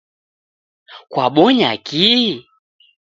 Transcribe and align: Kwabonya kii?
Kwabonya 1.11 1.71
kii? 1.87 2.29